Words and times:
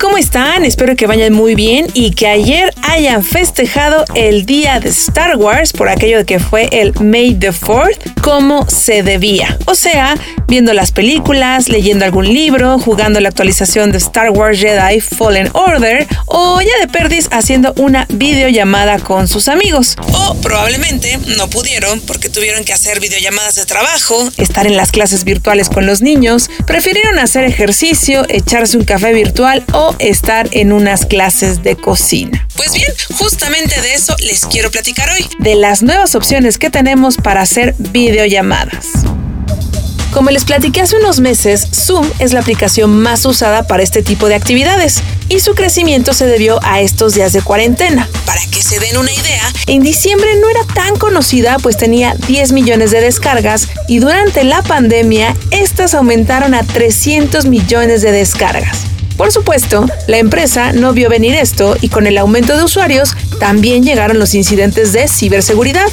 ¿cómo 0.00 0.18
están? 0.18 0.64
Espero 0.64 0.96
que 0.96 1.06
vayan 1.06 1.32
muy 1.32 1.54
bien 1.54 1.86
y 1.94 2.10
que 2.10 2.26
ayer 2.26 2.74
hayan 2.82 3.24
festejado 3.24 4.04
el 4.14 4.44
día 4.44 4.80
de 4.80 4.90
Star 4.90 5.36
Wars 5.36 5.72
por 5.72 5.88
aquello 5.88 6.18
de 6.18 6.24
que 6.24 6.38
fue 6.38 6.68
el 6.72 6.92
May 7.00 7.34
the 7.34 7.50
4th 7.50 8.20
como 8.20 8.68
se 8.68 9.02
debía. 9.02 9.56
O 9.66 9.74
sea, 9.74 10.16
viendo 10.48 10.72
las 10.74 10.92
películas, 10.92 11.68
leyendo 11.68 12.04
algún 12.04 12.26
libro, 12.26 12.78
jugando 12.78 13.20
la 13.20 13.28
actualización 13.28 13.92
de 13.92 13.98
Star 13.98 14.30
Wars 14.30 14.58
Jedi 14.58 15.00
Fallen 15.00 15.48
Order 15.54 16.06
o 16.26 16.60
ya 16.60 16.78
de 16.80 16.88
perdis 16.88 17.28
haciendo 17.30 17.72
una 17.76 18.06
videollamada 18.10 18.98
con 18.98 19.28
sus 19.28 19.48
amigos. 19.48 19.96
O 20.12 20.34
probablemente 20.42 21.18
no 21.36 21.48
pudieron 21.48 22.00
porque 22.00 22.28
tuvieron 22.28 22.64
que 22.64 22.72
hacer 22.72 23.00
videollamadas 23.00 23.54
de 23.54 23.64
trabajo, 23.64 24.30
estar 24.36 24.66
en 24.66 24.76
las 24.76 24.90
clases 24.90 25.24
virtuales 25.24 25.68
con 25.68 25.86
los 25.86 26.02
niños, 26.02 26.50
prefirieron 26.66 27.18
hacer 27.18 27.44
ejercicio, 27.44 28.24
echarse 28.28 28.76
un 28.76 28.84
café 28.84 29.12
virtual 29.12 29.64
o 29.72 29.85
estar 29.98 30.48
en 30.52 30.72
unas 30.72 31.06
clases 31.06 31.62
de 31.62 31.76
cocina. 31.76 32.46
Pues 32.56 32.72
bien, 32.72 32.92
justamente 33.18 33.80
de 33.80 33.94
eso 33.94 34.16
les 34.20 34.46
quiero 34.46 34.70
platicar 34.70 35.10
hoy, 35.10 35.26
de 35.38 35.54
las 35.54 35.82
nuevas 35.82 36.14
opciones 36.14 36.58
que 36.58 36.70
tenemos 36.70 37.16
para 37.16 37.42
hacer 37.42 37.74
videollamadas. 37.78 38.86
Como 40.16 40.30
les 40.30 40.46
platiqué 40.46 40.80
hace 40.80 40.96
unos 40.96 41.20
meses, 41.20 41.68
Zoom 41.74 42.10
es 42.20 42.32
la 42.32 42.40
aplicación 42.40 43.02
más 43.02 43.26
usada 43.26 43.66
para 43.66 43.82
este 43.82 44.02
tipo 44.02 44.28
de 44.28 44.34
actividades 44.34 45.02
y 45.28 45.40
su 45.40 45.54
crecimiento 45.54 46.14
se 46.14 46.24
debió 46.24 46.58
a 46.62 46.80
estos 46.80 47.12
días 47.12 47.34
de 47.34 47.42
cuarentena. 47.42 48.08
Para 48.24 48.40
que 48.46 48.62
se 48.62 48.80
den 48.80 48.96
una 48.96 49.12
idea, 49.12 49.52
en 49.66 49.82
diciembre 49.82 50.30
no 50.40 50.48
era 50.48 50.64
tan 50.74 50.96
conocida 50.96 51.58
pues 51.58 51.76
tenía 51.76 52.14
10 52.28 52.52
millones 52.52 52.92
de 52.92 53.02
descargas 53.02 53.68
y 53.88 53.98
durante 53.98 54.42
la 54.44 54.62
pandemia 54.62 55.36
estas 55.50 55.94
aumentaron 55.94 56.54
a 56.54 56.62
300 56.62 57.44
millones 57.44 58.00
de 58.00 58.12
descargas. 58.12 58.95
Por 59.16 59.32
supuesto, 59.32 59.86
la 60.06 60.18
empresa 60.18 60.72
no 60.72 60.92
vio 60.92 61.08
venir 61.08 61.34
esto 61.34 61.76
y 61.80 61.88
con 61.88 62.06
el 62.06 62.18
aumento 62.18 62.56
de 62.56 62.64
usuarios 62.64 63.16
también 63.40 63.82
llegaron 63.82 64.18
los 64.18 64.34
incidentes 64.34 64.92
de 64.92 65.08
ciberseguridad. 65.08 65.88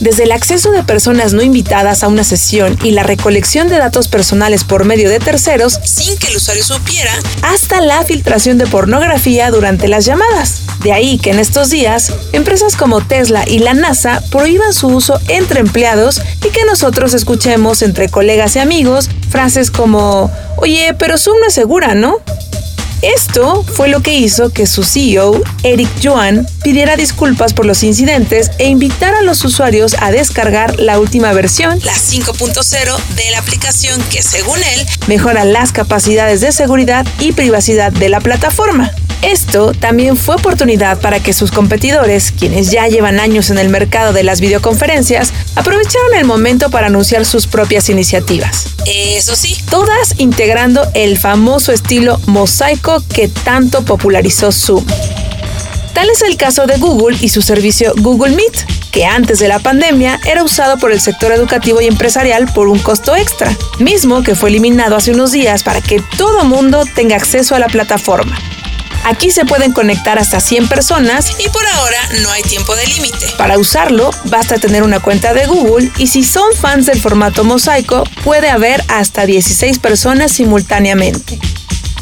Desde 0.00 0.22
el 0.22 0.32
acceso 0.32 0.70
de 0.70 0.84
personas 0.84 1.32
no 1.32 1.42
invitadas 1.42 2.04
a 2.04 2.08
una 2.08 2.22
sesión 2.22 2.78
y 2.84 2.92
la 2.92 3.02
recolección 3.02 3.68
de 3.68 3.78
datos 3.78 4.06
personales 4.06 4.62
por 4.62 4.84
medio 4.84 5.10
de 5.10 5.18
terceros 5.18 5.80
sin 5.82 6.16
que 6.18 6.28
el 6.28 6.36
usuario 6.36 6.62
supiera, 6.62 7.12
hasta 7.42 7.80
la 7.80 8.04
filtración 8.04 8.58
de 8.58 8.68
pornografía 8.68 9.50
durante 9.50 9.88
las 9.88 10.04
llamadas. 10.04 10.62
De 10.84 10.92
ahí 10.92 11.18
que 11.18 11.30
en 11.30 11.40
estos 11.40 11.70
días, 11.70 12.12
empresas 12.32 12.76
como 12.76 13.00
Tesla 13.00 13.42
y 13.44 13.58
la 13.58 13.74
NASA 13.74 14.22
prohíban 14.30 14.72
su 14.72 14.86
uso 14.86 15.20
entre 15.26 15.58
empleados 15.58 16.22
y 16.44 16.50
que 16.50 16.64
nosotros 16.64 17.12
escuchemos 17.12 17.82
entre 17.82 18.08
colegas 18.08 18.54
y 18.54 18.60
amigos 18.60 19.10
frases 19.30 19.72
como, 19.72 20.30
oye, 20.58 20.94
pero 20.96 21.18
Zoom 21.18 21.40
no 21.40 21.48
es 21.48 21.54
segura, 21.54 21.96
¿no? 21.96 22.18
Esto 23.14 23.64
fue 23.64 23.88
lo 23.88 24.02
que 24.02 24.12
hizo 24.12 24.50
que 24.50 24.66
su 24.66 24.84
CEO, 24.84 25.40
Eric 25.62 25.88
Joan, 26.02 26.46
pidiera 26.62 26.94
disculpas 26.94 27.54
por 27.54 27.64
los 27.64 27.82
incidentes 27.82 28.50
e 28.58 28.68
invitara 28.68 29.20
a 29.20 29.22
los 29.22 29.42
usuarios 29.46 29.96
a 30.00 30.10
descargar 30.10 30.78
la 30.78 30.98
última 30.98 31.32
versión, 31.32 31.80
la 31.84 31.94
5.0 31.94 32.98
de 33.16 33.30
la 33.30 33.38
aplicación 33.38 34.02
que 34.10 34.22
según 34.22 34.58
él 34.58 34.86
mejora 35.06 35.46
las 35.46 35.72
capacidades 35.72 36.42
de 36.42 36.52
seguridad 36.52 37.06
y 37.18 37.32
privacidad 37.32 37.92
de 37.92 38.10
la 38.10 38.20
plataforma. 38.20 38.92
Esto 39.22 39.72
también 39.72 40.16
fue 40.16 40.36
oportunidad 40.36 41.00
para 41.00 41.20
que 41.20 41.32
sus 41.32 41.50
competidores, 41.50 42.32
quienes 42.32 42.70
ya 42.70 42.86
llevan 42.86 43.18
años 43.18 43.50
en 43.50 43.58
el 43.58 43.68
mercado 43.68 44.12
de 44.12 44.22
las 44.22 44.40
videoconferencias, 44.40 45.32
aprovecharon 45.56 46.14
el 46.14 46.24
momento 46.24 46.70
para 46.70 46.86
anunciar 46.86 47.24
sus 47.24 47.48
propias 47.48 47.88
iniciativas. 47.88 48.66
Eso 48.86 49.34
sí, 49.34 49.56
todas 49.70 50.14
integrando 50.18 50.88
el 50.94 51.18
famoso 51.18 51.72
estilo 51.72 52.20
mosaico 52.26 53.02
que 53.12 53.28
tanto 53.28 53.84
popularizó 53.84 54.52
Zoom. 54.52 54.84
Tal 55.94 56.08
es 56.10 56.22
el 56.22 56.36
caso 56.36 56.66
de 56.66 56.76
Google 56.76 57.18
y 57.20 57.28
su 57.28 57.42
servicio 57.42 57.92
Google 57.96 58.36
Meet, 58.36 58.90
que 58.92 59.04
antes 59.04 59.40
de 59.40 59.48
la 59.48 59.58
pandemia 59.58 60.20
era 60.26 60.44
usado 60.44 60.78
por 60.78 60.92
el 60.92 61.00
sector 61.00 61.32
educativo 61.32 61.80
y 61.80 61.86
empresarial 61.86 62.46
por 62.52 62.68
un 62.68 62.78
costo 62.78 63.16
extra, 63.16 63.50
mismo 63.80 64.22
que 64.22 64.36
fue 64.36 64.50
eliminado 64.50 64.94
hace 64.94 65.10
unos 65.10 65.32
días 65.32 65.64
para 65.64 65.80
que 65.80 66.00
todo 66.16 66.44
mundo 66.44 66.84
tenga 66.94 67.16
acceso 67.16 67.56
a 67.56 67.58
la 67.58 67.66
plataforma. 67.66 68.38
Aquí 69.04 69.30
se 69.30 69.44
pueden 69.44 69.72
conectar 69.72 70.18
hasta 70.18 70.40
100 70.40 70.68
personas 70.68 71.32
y 71.38 71.48
por 71.48 71.66
ahora 71.66 71.98
no 72.22 72.30
hay 72.30 72.42
tiempo 72.42 72.74
de 72.76 72.86
límite. 72.86 73.26
Para 73.36 73.58
usarlo, 73.58 74.10
basta 74.24 74.58
tener 74.58 74.82
una 74.82 75.00
cuenta 75.00 75.32
de 75.32 75.46
Google 75.46 75.90
y 75.98 76.08
si 76.08 76.24
son 76.24 76.52
fans 76.54 76.86
del 76.86 77.00
formato 77.00 77.44
mosaico, 77.44 78.04
puede 78.24 78.50
haber 78.50 78.84
hasta 78.88 79.26
16 79.26 79.78
personas 79.78 80.32
simultáneamente. 80.32 81.38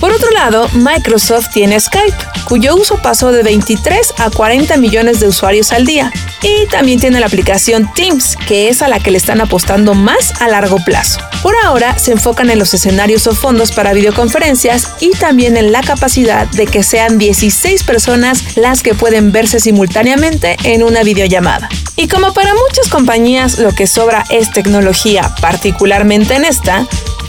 Por 0.00 0.12
otro 0.12 0.30
lado, 0.30 0.68
Microsoft 0.74 1.48
tiene 1.52 1.80
Skype, 1.80 2.16
cuyo 2.44 2.76
uso 2.76 3.00
pasó 3.02 3.32
de 3.32 3.42
23 3.42 4.14
a 4.18 4.30
40 4.30 4.76
millones 4.76 5.20
de 5.20 5.28
usuarios 5.28 5.72
al 5.72 5.86
día. 5.86 6.12
Y 6.42 6.66
también 6.66 7.00
tiene 7.00 7.18
la 7.18 7.26
aplicación 7.26 7.90
Teams, 7.94 8.36
que 8.46 8.68
es 8.68 8.82
a 8.82 8.88
la 8.88 9.00
que 9.00 9.10
le 9.10 9.18
están 9.18 9.40
apostando 9.40 9.94
más 9.94 10.40
a 10.40 10.48
largo 10.48 10.76
plazo. 10.84 11.20
Por 11.42 11.54
ahora 11.64 11.98
se 11.98 12.12
enfocan 12.12 12.50
en 12.50 12.58
los 12.58 12.74
escenarios 12.74 13.26
o 13.26 13.34
fondos 13.34 13.72
para 13.72 13.94
videoconferencias 13.94 14.90
y 15.00 15.10
también 15.10 15.56
en 15.56 15.72
la 15.72 15.80
capacidad 15.80 16.46
de 16.48 16.66
que 16.66 16.82
sean 16.82 17.18
16 17.18 17.82
personas 17.84 18.56
las 18.56 18.82
que 18.82 18.94
pueden 18.94 19.32
verse 19.32 19.60
simultáneamente 19.60 20.56
en 20.64 20.82
una 20.82 21.02
videollamada. 21.02 21.68
Y 21.96 22.08
como 22.08 22.34
para 22.34 22.52
muchas 22.54 22.88
compañías 22.90 23.58
lo 23.58 23.74
que 23.74 23.86
sobra 23.86 24.24
es 24.28 24.50
tecnología, 24.50 25.34
particularmente 25.40 26.34
en 26.34 26.44
esta, 26.44 26.86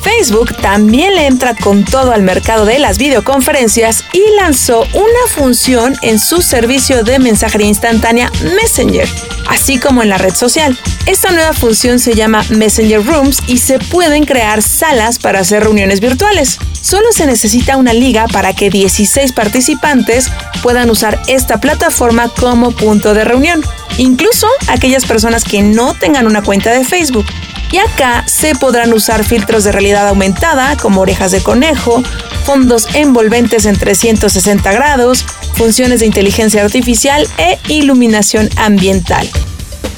Facebook 0.07 0.55
también 0.61 1.15
le 1.15 1.27
entra 1.27 1.53
con 1.53 1.83
todo 1.83 2.13
al 2.13 2.21
mercado 2.21 2.65
de 2.65 2.79
las 2.79 2.97
videoconferencias 2.97 4.05
y 4.13 4.21
lanzó 4.37 4.87
una 4.93 5.27
función 5.29 5.97
en 6.01 6.17
su 6.17 6.41
servicio 6.41 7.03
de 7.03 7.19
mensajería 7.19 7.67
instantánea 7.67 8.31
Messenger, 8.55 9.05
así 9.49 9.77
como 9.79 10.01
en 10.01 10.09
la 10.09 10.17
red 10.17 10.33
social. 10.33 10.79
Esta 11.07 11.31
nueva 11.31 11.51
función 11.51 11.99
se 11.99 12.13
llama 12.13 12.45
Messenger 12.49 13.05
Rooms 13.05 13.39
y 13.47 13.57
se 13.57 13.79
pueden 13.79 14.25
crear 14.25 14.61
salas 14.61 15.19
para 15.19 15.41
hacer 15.41 15.63
reuniones 15.63 15.99
virtuales. 15.99 16.57
Solo 16.81 17.11
se 17.11 17.25
necesita 17.25 17.75
una 17.75 17.91
liga 17.91 18.27
para 18.27 18.53
que 18.53 18.69
16 18.69 19.33
participantes 19.33 20.31
puedan 20.63 20.89
usar 20.89 21.19
esta 21.27 21.59
plataforma 21.59 22.29
como 22.29 22.71
punto 22.71 23.13
de 23.13 23.25
reunión, 23.25 23.61
incluso 23.97 24.47
aquellas 24.69 25.05
personas 25.05 25.43
que 25.43 25.61
no 25.63 25.95
tengan 25.95 26.27
una 26.27 26.43
cuenta 26.43 26.71
de 26.71 26.85
Facebook. 26.85 27.25
Y 27.71 27.77
acá 27.77 28.23
se 28.27 28.55
podrán 28.55 28.93
usar 28.93 29.23
filtros 29.23 29.63
de 29.63 29.71
realidad 29.71 30.07
aumentada 30.07 30.77
como 30.77 31.01
orejas 31.01 31.31
de 31.31 31.41
conejo, 31.41 32.01
fondos 32.45 32.87
envolventes 32.93 33.65
en 33.65 33.77
360 33.77 34.71
grados, 34.71 35.25
funciones 35.53 35.99
de 35.99 36.05
inteligencia 36.05 36.63
artificial 36.63 37.27
e 37.37 37.59
iluminación 37.67 38.49
ambiental. 38.55 39.29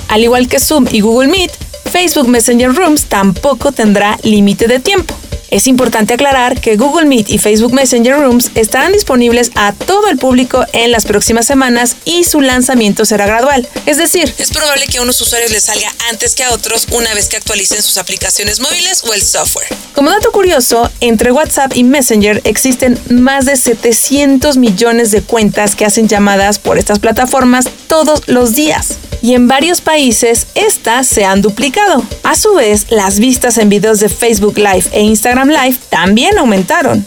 Al 0.07 0.23
igual 0.23 0.47
que 0.47 0.59
Zoom 0.59 0.87
y 0.91 1.01
Google 1.01 1.27
Meet, 1.27 1.51
Facebook 1.91 2.27
Messenger 2.27 2.73
Rooms 2.73 3.05
tampoco 3.05 3.71
tendrá 3.71 4.17
límite 4.23 4.67
de 4.67 4.79
tiempo. 4.79 5.18
Es 5.51 5.65
importante 5.65 6.13
aclarar 6.13 6.61
que 6.61 6.77
Google 6.77 7.05
Meet 7.05 7.29
y 7.29 7.39
Facebook 7.39 7.73
Messenger 7.73 8.19
Rooms 8.19 8.51
estarán 8.53 8.91
disponibles 8.91 9.51
a 9.55 9.73
todo 9.73 10.07
el 10.07 10.17
público 10.17 10.63
en 10.73 10.91
las 10.91 11.05
próximas 11.05 11.47
semanas 11.47 11.95
y 12.05 12.23
su 12.23 12.39
lanzamiento 12.41 13.03
será 13.03 13.25
gradual. 13.25 13.67
Es 13.87 13.97
decir, 13.97 14.31
es 14.37 14.51
probable 14.51 14.85
que 14.85 14.99
a 14.99 15.01
unos 15.01 15.19
usuarios 15.19 15.51
les 15.51 15.63
salga 15.63 15.91
antes 16.09 16.35
que 16.35 16.43
a 16.43 16.51
otros 16.51 16.87
una 16.91 17.13
vez 17.15 17.29
que 17.29 17.37
actualicen 17.37 17.81
sus 17.81 17.97
aplicaciones 17.97 18.59
móviles 18.59 19.03
o 19.03 19.13
el 19.13 19.23
software. 19.23 19.67
Como 19.95 20.11
dato 20.11 20.31
curioso, 20.31 20.91
entre 20.99 21.31
WhatsApp 21.31 21.71
y 21.75 21.83
Messenger 21.83 22.41
existen 22.43 22.99
más 23.09 23.45
de 23.45 23.55
700 23.55 24.57
millones 24.57 25.09
de 25.09 25.23
cuentas 25.23 25.75
que 25.75 25.85
hacen 25.85 26.07
llamadas 26.07 26.59
por 26.59 26.77
estas 26.77 26.99
plataformas 26.99 27.65
todos 27.87 28.27
los 28.27 28.53
días 28.53 28.98
y 29.21 29.33
en 29.33 29.47
varios 29.47 29.81
países 29.81 30.47
estas 30.55 31.07
se 31.07 31.25
han 31.25 31.41
duplicado. 31.41 32.03
A 32.23 32.35
su 32.35 32.53
vez, 32.55 32.87
las 32.89 33.19
vistas 33.19 33.57
en 33.57 33.69
videos 33.69 33.99
de 33.99 34.09
Facebook 34.09 34.57
Live 34.57 34.85
e 34.91 35.01
Instagram 35.01 35.49
Live 35.49 35.77
también 35.89 36.37
aumentaron. 36.37 37.03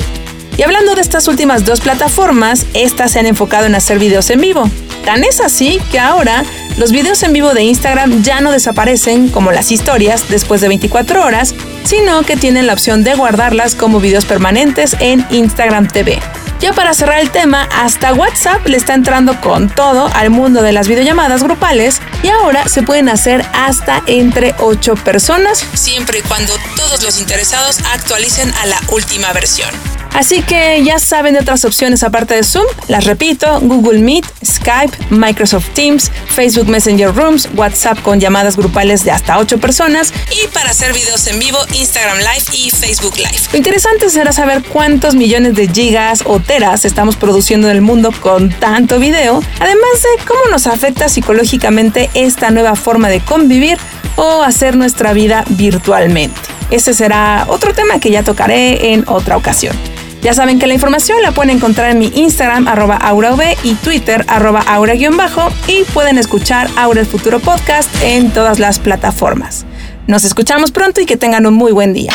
Y 0.56 0.62
hablando 0.62 0.94
de 0.94 1.00
estas 1.00 1.28
últimas 1.28 1.64
dos 1.64 1.80
plataformas, 1.80 2.66
estas 2.74 3.12
se 3.12 3.20
han 3.20 3.26
enfocado 3.26 3.66
en 3.66 3.74
hacer 3.74 3.98
videos 3.98 4.28
en 4.30 4.40
vivo. 4.40 4.70
Tan 5.04 5.24
es 5.24 5.40
así 5.40 5.80
que 5.90 5.98
ahora 5.98 6.44
los 6.76 6.92
videos 6.92 7.22
en 7.22 7.32
vivo 7.32 7.54
de 7.54 7.62
Instagram 7.62 8.22
ya 8.22 8.40
no 8.40 8.52
desaparecen 8.52 9.28
como 9.28 9.50
las 9.50 9.72
historias 9.72 10.28
después 10.28 10.60
de 10.60 10.68
24 10.68 11.24
horas, 11.24 11.54
sino 11.84 12.22
que 12.22 12.36
tienen 12.36 12.66
la 12.66 12.74
opción 12.74 13.02
de 13.02 13.14
guardarlas 13.14 13.74
como 13.74 13.98
videos 13.98 14.24
permanentes 14.24 14.96
en 15.00 15.26
Instagram 15.30 15.88
TV. 15.88 16.20
Ya 16.62 16.72
para 16.72 16.94
cerrar 16.94 17.18
el 17.18 17.32
tema, 17.32 17.68
hasta 17.72 18.14
WhatsApp 18.14 18.64
le 18.68 18.76
está 18.76 18.94
entrando 18.94 19.40
con 19.40 19.68
todo 19.68 20.08
al 20.14 20.30
mundo 20.30 20.62
de 20.62 20.70
las 20.70 20.86
videollamadas 20.86 21.42
grupales 21.42 22.00
y 22.22 22.28
ahora 22.28 22.68
se 22.68 22.84
pueden 22.84 23.08
hacer 23.08 23.44
hasta 23.52 24.00
entre 24.06 24.54
8 24.60 24.94
personas, 24.94 25.66
siempre 25.74 26.20
y 26.20 26.22
cuando 26.22 26.54
todos 26.76 27.02
los 27.02 27.18
interesados 27.18 27.80
actualicen 27.92 28.54
a 28.54 28.66
la 28.66 28.80
última 28.92 29.32
versión. 29.32 29.91
Así 30.14 30.42
que 30.42 30.82
ya 30.84 30.98
saben 30.98 31.34
de 31.34 31.40
otras 31.40 31.64
opciones 31.64 32.02
aparte 32.02 32.34
de 32.34 32.42
Zoom. 32.42 32.66
Las 32.88 33.04
repito, 33.04 33.60
Google 33.60 34.00
Meet, 34.00 34.26
Skype, 34.44 34.96
Microsoft 35.10 35.70
Teams, 35.70 36.10
Facebook 36.26 36.68
Messenger 36.68 37.14
Rooms, 37.14 37.48
WhatsApp 37.54 38.00
con 38.02 38.20
llamadas 38.20 38.56
grupales 38.56 39.04
de 39.04 39.10
hasta 39.10 39.38
8 39.38 39.58
personas 39.58 40.12
y 40.30 40.46
para 40.48 40.70
hacer 40.70 40.92
videos 40.92 41.26
en 41.26 41.38
vivo, 41.38 41.58
Instagram 41.72 42.18
Live 42.18 42.44
y 42.52 42.70
Facebook 42.70 43.16
Live. 43.16 43.40
Lo 43.52 43.58
interesante 43.58 44.10
será 44.10 44.32
saber 44.32 44.62
cuántos 44.62 45.14
millones 45.14 45.54
de 45.54 45.68
gigas 45.68 46.22
o 46.24 46.40
teras 46.40 46.84
estamos 46.84 47.16
produciendo 47.16 47.68
en 47.68 47.76
el 47.76 47.82
mundo 47.82 48.12
con 48.20 48.50
tanto 48.50 48.98
video, 48.98 49.42
además 49.60 50.02
de 50.02 50.24
cómo 50.26 50.40
nos 50.50 50.66
afecta 50.66 51.08
psicológicamente 51.08 52.10
esta 52.14 52.50
nueva 52.50 52.76
forma 52.76 53.08
de 53.08 53.20
convivir 53.20 53.78
o 54.16 54.42
hacer 54.42 54.76
nuestra 54.76 55.12
vida 55.12 55.44
virtualmente. 55.48 56.38
Ese 56.70 56.94
será 56.94 57.44
otro 57.48 57.74
tema 57.74 57.98
que 57.98 58.10
ya 58.10 58.22
tocaré 58.22 58.92
en 58.92 59.04
otra 59.06 59.36
ocasión. 59.36 59.91
Ya 60.22 60.34
saben 60.34 60.60
que 60.60 60.68
la 60.68 60.74
información 60.74 61.20
la 61.20 61.32
pueden 61.32 61.56
encontrar 61.56 61.90
en 61.90 61.98
mi 61.98 62.12
Instagram, 62.14 62.68
arroba 62.68 62.96
AuraV, 62.96 63.56
y 63.64 63.74
Twitter, 63.74 64.24
arroba 64.28 64.60
aura-bajo, 64.60 65.50
y 65.66 65.82
pueden 65.92 66.16
escuchar 66.16 66.70
Aura 66.76 67.00
el 67.00 67.06
Futuro 67.06 67.40
Podcast 67.40 67.90
en 68.02 68.30
todas 68.30 68.60
las 68.60 68.78
plataformas. 68.78 69.66
Nos 70.06 70.22
escuchamos 70.24 70.70
pronto 70.70 71.00
y 71.00 71.06
que 71.06 71.16
tengan 71.16 71.44
un 71.46 71.54
muy 71.54 71.72
buen 71.72 71.92
día. 71.92 72.12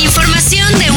Información 0.00 0.78
de 0.78 0.92